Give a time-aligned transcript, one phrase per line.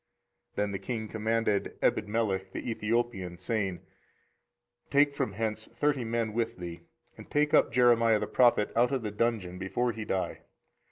[0.55, 3.81] 24:038:010 Then the king commanded Ebedmelech the Ethiopian, saying,
[4.89, 6.81] Take from hence thirty men with thee,
[7.17, 10.39] and take up Jeremiah the prophet out of the dungeon, before he die.